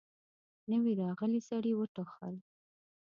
نوي 0.71 0.93
راغلي 1.01 1.41
سړي 1.49 1.71
وټوخل. 1.75 2.35